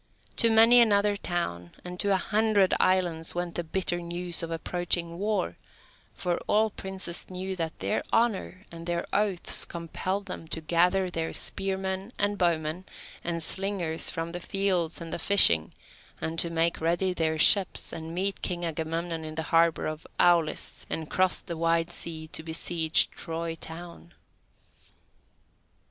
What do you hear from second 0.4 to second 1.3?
many another